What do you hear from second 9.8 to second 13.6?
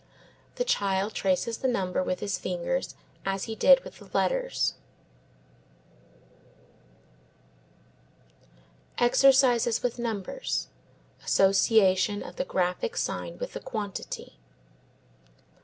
with Numbers. Association of the graphic sign with the